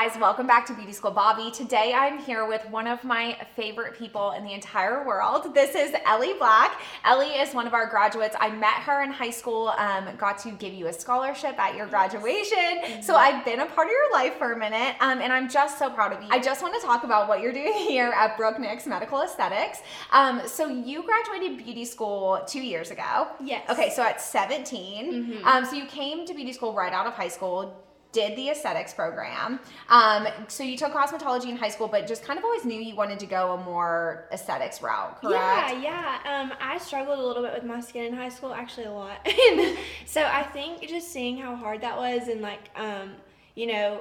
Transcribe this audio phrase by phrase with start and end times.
[0.00, 1.50] guys, welcome back to Beauty School Bobby.
[1.50, 5.54] Today I'm here with one of my favorite people in the entire world.
[5.54, 6.80] This is Ellie Black.
[7.04, 8.34] Ellie is one of our graduates.
[8.40, 11.86] I met her in high school, um, got to give you a scholarship at your
[11.86, 12.56] graduation.
[12.56, 13.02] Mm-hmm.
[13.02, 15.78] So I've been a part of your life for a minute, um, and I'm just
[15.78, 16.28] so proud of you.
[16.30, 19.80] I just want to talk about what you're doing here at Brooke Nix Medical Aesthetics.
[20.12, 23.28] Um, so you graduated beauty school two years ago.
[23.44, 23.68] Yes.
[23.68, 25.12] Okay, so at 17.
[25.12, 25.46] Mm-hmm.
[25.46, 28.92] Um, so you came to beauty school right out of high school did the aesthetics
[28.92, 29.60] program.
[29.88, 32.96] Um, so you took cosmetology in high school, but just kind of always knew you
[32.96, 35.34] wanted to go a more aesthetics route, correct?
[35.34, 36.40] Yeah, yeah.
[36.40, 39.26] Um, I struggled a little bit with my skin in high school, actually a lot.
[40.06, 43.12] so I think just seeing how hard that was and like, um,
[43.54, 44.00] you know,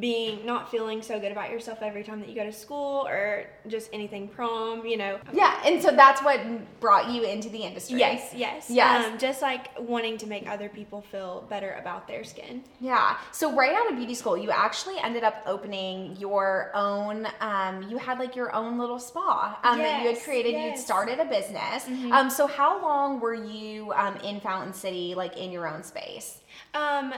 [0.00, 3.46] being not feeling so good about yourself every time that you go to school or
[3.68, 5.18] just anything prom, you know.
[5.32, 6.40] Yeah, and so that's what
[6.78, 7.98] brought you into the industry.
[7.98, 8.68] Yes, yes.
[8.68, 9.06] Yes.
[9.06, 12.64] Um, just like wanting to make other people feel better about their skin.
[12.80, 13.16] Yeah.
[13.32, 17.96] So right out of beauty school, you actually ended up opening your own um, you
[17.96, 20.52] had like your own little spa um, yes, that you had created.
[20.52, 20.76] Yes.
[20.76, 21.84] You'd started a business.
[21.84, 22.12] Mm-hmm.
[22.12, 26.40] Um, so how long were you um, in Fountain City like in your own space?
[26.74, 27.14] Um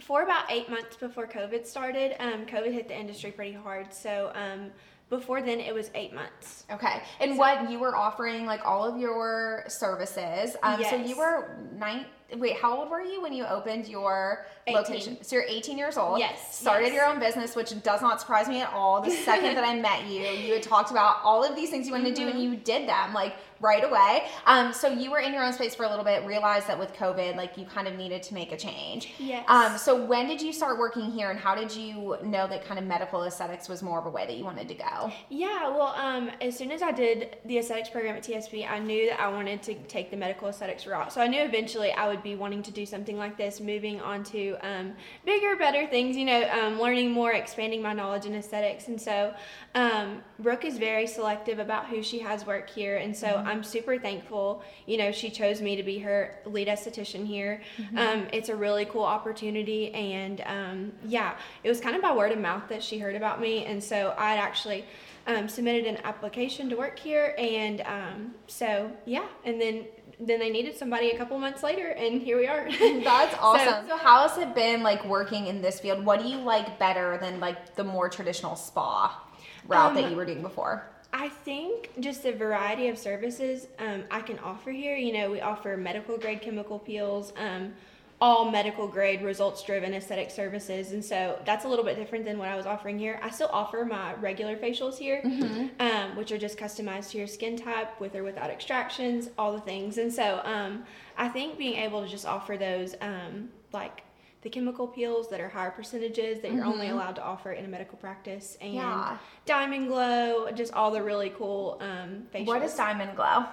[0.00, 3.92] for about eight months before COVID started, um, COVID hit the industry pretty hard.
[3.92, 4.70] So um,
[5.10, 6.64] before then, it was eight months.
[6.70, 7.02] Okay.
[7.18, 10.56] And so, what you were offering, like all of your services.
[10.62, 10.90] Um, yes.
[10.90, 12.06] So you were nine.
[12.36, 14.76] Wait, how old were you when you opened your 18.
[14.76, 15.18] location?
[15.22, 16.20] So you're 18 years old.
[16.20, 16.56] Yes.
[16.56, 16.94] Started yes.
[16.94, 19.02] your own business, which does not surprise me at all.
[19.02, 21.92] The second that I met you, you had talked about all of these things you
[21.92, 22.14] wanted mm-hmm.
[22.14, 22.52] to do, and mm-hmm.
[22.52, 23.12] you did them.
[23.12, 24.24] Like right away.
[24.46, 26.92] Um, so you were in your own space for a little bit, realized that with
[26.94, 29.12] COVID, like you kind of needed to make a change.
[29.18, 29.44] Yes.
[29.48, 32.78] Um, so when did you start working here and how did you know that kind
[32.78, 34.99] of medical aesthetics was more of a way that you wanted to go?
[35.28, 39.08] Yeah, well, um, as soon as I did the aesthetics program at TSB, I knew
[39.10, 41.12] that I wanted to take the medical aesthetics route.
[41.12, 44.24] So I knew eventually I would be wanting to do something like this, moving on
[44.24, 48.88] to um, bigger, better things, you know, um, learning more, expanding my knowledge in aesthetics.
[48.88, 49.34] And so
[49.74, 52.96] um, Brooke is very selective about who she has work here.
[52.96, 53.48] And so mm-hmm.
[53.48, 54.62] I'm super thankful.
[54.86, 57.62] You know, she chose me to be her lead esthetician here.
[57.78, 57.98] Mm-hmm.
[57.98, 62.32] Um, it's a really cool opportunity, and um, yeah, it was kind of by word
[62.32, 64.84] of mouth that she heard about me, and so I'd actually.
[65.26, 69.84] Um, submitted an application to work here, and um, so yeah, and then
[70.20, 72.68] then they needed somebody a couple months later and here we are.
[73.04, 73.88] That's awesome.
[73.88, 76.04] So, so, how has it been like working in this field?
[76.04, 79.22] What do you like better than like the more traditional spa
[79.66, 80.86] route um, that you were doing before?
[81.12, 84.96] I think just the variety of services um, I can offer here.
[84.96, 87.72] You know, we offer medical grade chemical peels, um,
[88.20, 90.92] all medical grade results driven aesthetic services.
[90.92, 93.18] And so that's a little bit different than what I was offering here.
[93.22, 95.80] I still offer my regular facials here, mm-hmm.
[95.80, 99.60] um, which are just customized to your skin type with or without extractions, all the
[99.60, 99.96] things.
[99.96, 100.84] And so um,
[101.16, 104.02] I think being able to just offer those um, like
[104.42, 106.72] the chemical peels that are higher percentages that you're mm-hmm.
[106.72, 109.18] only allowed to offer in a medical practice and yeah.
[109.44, 112.46] diamond glow just all the really cool um facials.
[112.46, 113.44] what is diamond glow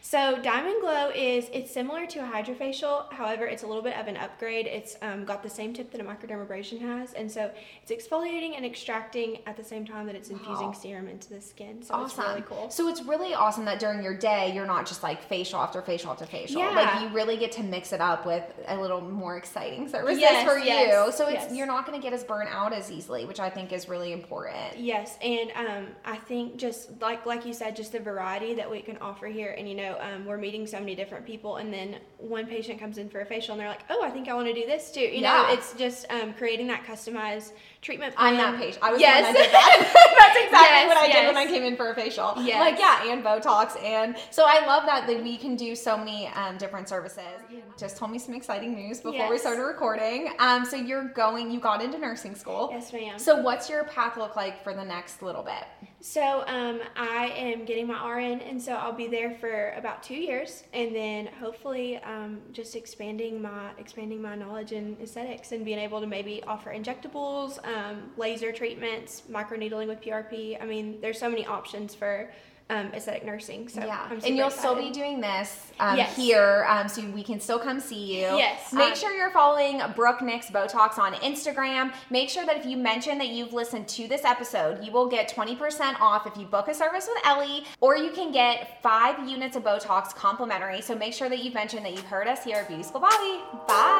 [0.00, 4.06] so Diamond Glow is it's similar to a hydrofacial, however, it's a little bit of
[4.06, 4.66] an upgrade.
[4.66, 7.50] It's um, got the same tip that a microdermabrasion has, and so
[7.82, 10.72] it's exfoliating and extracting at the same time that it's infusing wow.
[10.72, 11.82] serum into the skin.
[11.82, 12.20] So awesome.
[12.20, 12.70] it's really cool.
[12.70, 16.10] So it's really awesome that during your day you're not just like facial after facial
[16.10, 16.60] after facial.
[16.60, 16.70] Yeah.
[16.70, 20.48] Like you really get to mix it up with a little more exciting services yes,
[20.48, 21.12] for yes, you.
[21.12, 21.54] So it's yes.
[21.54, 24.12] you're not going to get as burnt out as easily, which I think is really
[24.12, 24.78] important.
[24.78, 28.80] Yes, and um, I think just like like you said, just the variety that we
[28.80, 31.96] can offer here and you know, um, we're meeting so many different people, and then
[32.18, 34.48] one patient comes in for a facial, and they're like, "Oh, I think I want
[34.48, 35.46] to do this too." You yeah.
[35.46, 38.34] know, it's just um, creating that customized treatment plan.
[38.34, 38.82] I'm that patient.
[38.82, 39.24] I was yes.
[39.24, 39.78] I did that.
[40.18, 41.14] That's exactly yes, what I yes.
[41.14, 42.34] did when I came in for a facial.
[42.38, 42.58] Yes.
[42.58, 46.26] Like yeah, and Botox, and so I love that that we can do so many
[46.28, 47.22] um, different services.
[47.48, 47.60] Yeah.
[47.78, 50.32] Just told me some exciting news before we started recording.
[50.40, 52.68] Um, so you're going, you got into nursing school.
[52.72, 53.16] Yes, ma'am.
[53.16, 55.64] So what's your path look like for the next little bit?
[56.02, 60.16] So um, I am getting my RN, and so I'll be there for about two
[60.16, 65.78] years, and then hopefully um, just expanding my expanding my knowledge in aesthetics and being
[65.78, 70.60] able to maybe offer injectables, um, laser treatments, microneedling with PRP.
[70.60, 72.32] I mean, there's so many options for
[72.72, 73.68] um, aesthetic nursing.
[73.68, 74.58] So yeah, and you'll excited.
[74.58, 76.16] still be doing this um, yes.
[76.16, 78.22] here, um, so we can still come see you.
[78.36, 78.72] Yes.
[78.72, 81.92] Make sure you're following Brooke Nix Botox on Instagram.
[82.10, 85.28] Make sure that if you mention that you've listened to this episode, you will get
[85.28, 89.56] 20% off if you book a service with Ellie, or you can get five units
[89.56, 90.80] of Botox complimentary.
[90.80, 93.40] So make sure that you've mentioned that you've heard us here at Beauty School Bobby.
[93.68, 93.91] Bye.